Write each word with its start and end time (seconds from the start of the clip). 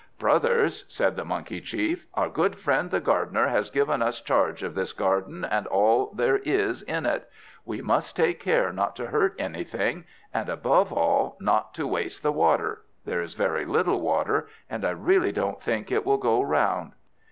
"Brothers," 0.17 0.83
said 0.87 1.15
the 1.15 1.23
Monkey 1.23 1.61
chief, 1.61 2.07
"our 2.15 2.27
good 2.27 2.55
friend, 2.57 2.89
the 2.89 2.99
gardener 2.99 3.49
has 3.49 3.69
given 3.69 4.01
us 4.01 4.19
charge 4.19 4.63
of 4.63 4.73
this 4.73 4.93
garden 4.93 5.45
and 5.45 5.67
all 5.67 6.09
there 6.15 6.37
is 6.37 6.81
in 6.81 7.05
it. 7.05 7.29
We 7.65 7.83
must 7.83 8.15
take 8.15 8.39
care 8.39 8.73
not 8.73 8.95
to 8.95 9.05
hurt 9.05 9.35
anything, 9.37 10.05
and, 10.33 10.49
above 10.49 10.91
all, 10.91 11.37
not 11.39 11.75
to 11.75 11.85
waste 11.85 12.23
the 12.23 12.31
water. 12.31 12.81
There 13.05 13.21
is 13.21 13.35
very 13.35 13.63
little 13.65 14.01
water, 14.01 14.47
and 14.67 14.83
I 14.83 14.89
really 14.89 15.31
don't 15.31 15.61
think 15.61 15.91
it 15.91 16.03
will 16.03 16.17
go 16.17 16.41
round." 16.41 16.93